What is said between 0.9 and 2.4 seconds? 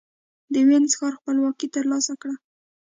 ښار خپلواکي ترلاسه کړه.